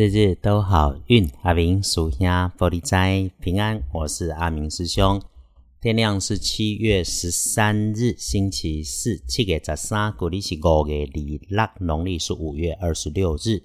[0.00, 3.82] 日日都好运，阿明属下玻璃斋平安。
[3.92, 5.20] 我是阿明师兄。
[5.78, 9.18] 天亮是七月十三日，星期四。
[9.28, 13.62] 七月十三，古历是五月二六，农历是五月二十六日。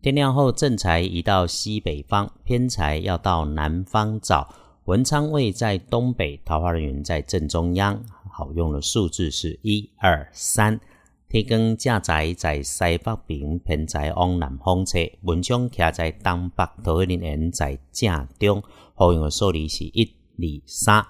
[0.00, 4.48] 天亮后，正财移到西北方，偏财要到南方找。
[4.86, 8.02] 文昌位在东北，桃花人员在正中央。
[8.32, 10.80] 好用的数字是一二三。
[11.28, 14.98] 天光正在在西北边，偏在往南方侧。
[15.22, 18.62] 文昌徛在东北，桃花人缘在正中。
[18.94, 20.04] 好用的数字是一
[20.38, 21.04] 二三。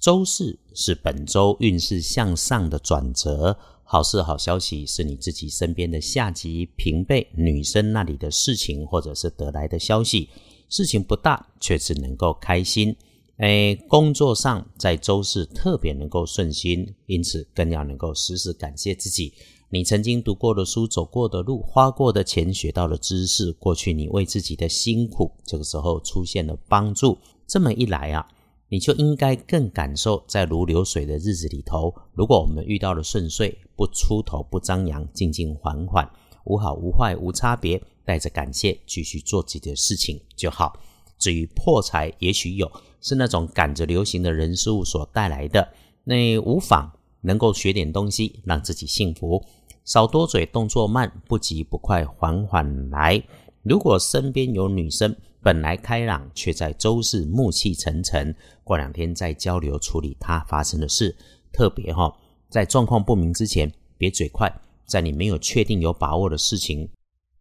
[0.00, 10.30] 周四是本周运势向上的转折，好事好消息是你自己身边的下级平辈女生那里的事情，或者是得来的消息。
[10.70, 12.96] 事情不大，却是能够开心。
[13.38, 19.32] 诶，工作上在周四特别能够顺心，因此更要能够时时感谢自己。
[19.70, 27.18] 你曾经读过的书、走过的路、花过的钱、学到的知识，过去你为自己的辛苦，这个时候出现了帮助。
[27.44, 28.24] 这么一来啊，
[28.68, 31.92] 你就应该更感受在如流水的日子里头。
[32.12, 36.08] 如果我们遇到了顺遂，不出头、不张扬，静静缓缓，
[36.44, 40.78] 无好无坏无差别，带着感谢继续做自己的事情就好。
[41.18, 42.70] 至于破财，也许有。
[43.00, 45.68] 是那种赶着流行的人事物所带来的，
[46.04, 46.90] 那无妨，
[47.20, 49.44] 能够学点东西，让自己幸福。
[49.84, 53.22] 少多嘴，动作慢，不急不快，缓缓来。
[53.62, 61.14] 如果身边有女生，本来开朗，却在周四暮气沉沉，过两天再交流处理她发生的事。
[61.52, 62.10] 特别哈，
[62.48, 64.50] 在状况不明之前，别嘴快，
[64.86, 66.88] 在你没有确定有把握的事情，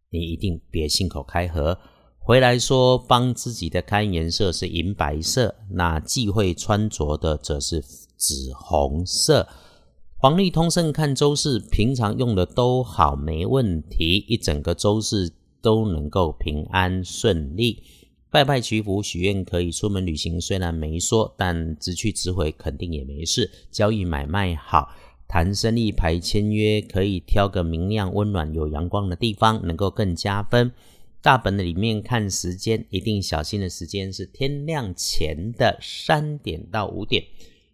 [0.10, 1.80] 你一定别信口开河。
[2.26, 7.82] 回来说，帮自己的看颜色是银白色，那忌讳穿着的则是
[8.16, 9.46] 紫红色。
[10.16, 17.84] 黄历通胜看周四，平常用的都好，没问题，一整个周四都能够平安顺利。
[18.32, 23.52] 拜拜祈福许愿可以，出门旅行虽然没说，但直去直回肯定也没事。
[23.70, 24.88] 交易买卖好，
[25.28, 30.72] 谈生意排签约可以挑个明亮、温暖、有阳光的地方，能够更加分。
[31.24, 37.24] 大本的里面看时间，一定小心的时间是天亮前的三点到五点。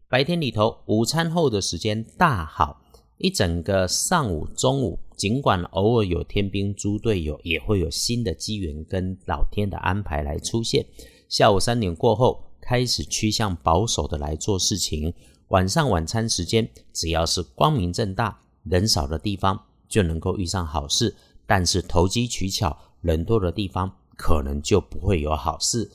[0.07, 2.79] 白天里头，午餐后的时间大好。
[3.17, 10.85] 一整个上午、中午，尽管偶尔有天兵猪队友，也会有新的机缘跟老天的安排来出现。
[11.27, 15.11] 下午三点过后，开始趋向保守的来做事情。
[15.47, 21.15] 晚上晚餐时间，只要是光明正大、人少的地方，就能够遇上好事。
[21.47, 22.77] 但是投机取巧。
[23.01, 25.89] 人多的地方可能就不会有好事。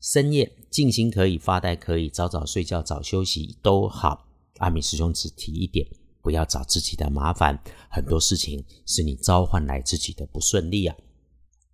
[0.00, 4.26] 深夜静心可以，发呆可以，早早睡觉早休息都好。
[4.58, 5.86] 阿米师兄只提一点，
[6.20, 7.58] 不要找自己的麻烦。
[7.88, 10.96] 很多事情是你召唤来自己的不顺利啊。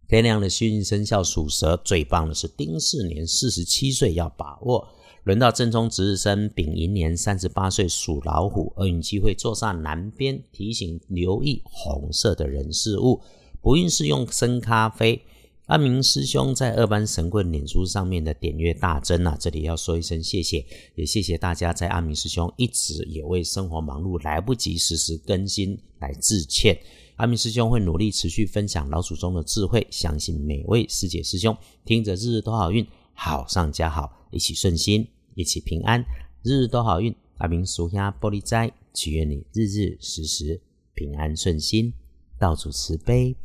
[0.07, 4.89] 天亮的幸运生肖属蛇，最棒的是丁巳年四十七岁要把握。
[5.25, 13.21] 轮到正冲值日生丙寅年三十八岁属老虎，厄运机会坐上南边，提醒留意红色的人事物。
[13.69, 15.21] 不运是用生咖啡。
[15.67, 20.65] 阿明师兄在二班神棍脸书上面的点阅大增啊，这里要说一声谢谢，
[20.95, 26.81] 也谢谢大家在阿明师兄一直也为生活忙碌来不及实时更新来致歉。
[27.17, 31.55] 阿明师兄会努力持续分享老祖宗的智慧，相信每位师姐师兄
[31.85, 36.03] 听着日日都好运，好上加好，一起顺心，一起平安，
[36.43, 37.15] 日日都好运。
[37.37, 40.59] 阿明属下玻璃斋，祈愿你日日时时
[40.95, 41.93] 平安顺心，
[42.39, 43.37] 道主慈悲。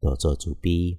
[0.00, 0.96] 多做主笔。